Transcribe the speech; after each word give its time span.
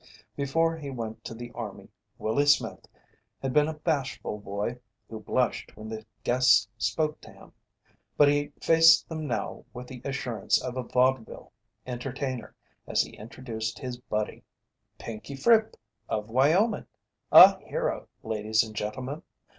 Before 0.35 0.75
he 0.77 0.89
went 0.89 1.23
to 1.25 1.35
the 1.35 1.51
army 1.51 1.87
"Willie" 2.17 2.47
Smith 2.47 2.87
had 3.39 3.53
been 3.53 3.67
a 3.67 3.75
bashful 3.75 4.39
boy 4.39 4.79
who 5.07 5.19
blushed 5.19 5.77
when 5.77 5.89
the 5.89 6.07
guests 6.23 6.67
spoke 6.75 7.21
to 7.21 7.31
him, 7.31 7.53
but 8.17 8.27
he 8.27 8.51
faced 8.59 9.07
them 9.07 9.27
now 9.27 9.63
with 9.75 9.85
the 9.85 10.01
assurance 10.03 10.59
of 10.59 10.75
a 10.75 10.81
vaudeville 10.81 11.51
entertainer 11.85 12.55
as 12.87 13.03
he 13.03 13.11
introduced 13.11 13.77
his 13.77 13.95
"buddy": 13.99 14.43
"Pinkey 14.97 15.35
Fripp, 15.35 15.75
of 16.09 16.29
Wyoming 16.31 16.87
a 17.31 17.59
hero, 17.59 18.07
ladies 18.23 18.63
and 18.63 18.75
gentlemen! 18.75 19.21